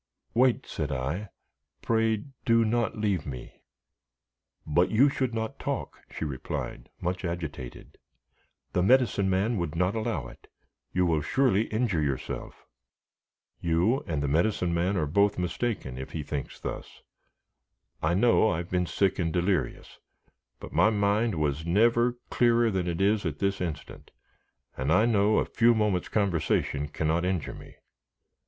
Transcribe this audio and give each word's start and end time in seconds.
"Wait," 0.33 0.65
said 0.65 0.91
I; 0.91 1.29
"pray 1.83 2.23
do 2.43 2.65
not 2.65 2.97
leave 2.97 3.23
me." 3.27 3.61
"But 4.65 4.89
you 4.89 5.09
should 5.09 5.31
not 5.31 5.59
talk," 5.59 5.99
she 6.09 6.25
replied, 6.25 6.89
much 6.99 7.23
agitated; 7.23 7.99
"the 8.73 8.81
Medicine 8.81 9.29
Man 9.29 9.57
would 9.59 9.75
not 9.75 9.93
allow 9.95 10.27
it; 10.27 10.47
you 10.91 11.05
will 11.05 11.21
surely 11.21 11.65
injure 11.67 12.01
yourself." 12.01 12.65
"You 13.59 13.99
and 14.07 14.23
the 14.23 14.27
Medicine 14.27 14.73
Man 14.73 14.97
are 14.97 15.05
both 15.05 15.37
mistaken, 15.37 15.99
if 15.99 16.13
he 16.13 16.23
thinks 16.23 16.59
thus. 16.59 17.03
I 18.01 18.15
know 18.15 18.49
I 18.49 18.57
have 18.57 18.71
been 18.71 18.87
sick 18.87 19.19
and 19.19 19.31
delirious, 19.31 19.99
but 20.59 20.73
my 20.73 20.89
mind 20.89 21.35
was 21.35 21.63
never 21.63 22.17
clearer 22.31 22.71
than 22.71 22.87
it 22.87 23.01
is 23.01 23.21
this 23.21 23.61
instant, 23.61 24.09
and 24.75 24.91
I 24.91 25.05
know 25.05 25.37
a 25.37 25.45
few 25.45 25.75
moments' 25.75 26.09
conversation 26.09 26.87
cannot 26.87 27.23
injure 27.23 27.53
me. 27.53 27.75